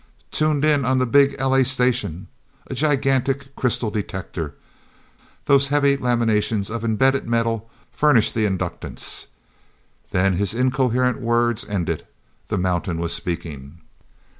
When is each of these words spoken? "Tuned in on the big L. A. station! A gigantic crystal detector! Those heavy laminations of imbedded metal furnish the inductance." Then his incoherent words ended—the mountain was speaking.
"Tuned 0.31 0.65
in 0.65 0.83
on 0.83 0.97
the 0.97 1.05
big 1.05 1.35
L. 1.37 1.53
A. 1.53 1.63
station! 1.63 2.25
A 2.65 2.73
gigantic 2.73 3.55
crystal 3.55 3.91
detector! 3.91 4.55
Those 5.45 5.67
heavy 5.67 5.95
laminations 5.95 6.71
of 6.71 6.83
imbedded 6.83 7.27
metal 7.27 7.69
furnish 7.91 8.31
the 8.31 8.47
inductance." 8.47 9.27
Then 10.09 10.33
his 10.37 10.55
incoherent 10.55 11.19
words 11.21 11.63
ended—the 11.69 12.57
mountain 12.57 12.97
was 12.97 13.13
speaking. 13.13 13.77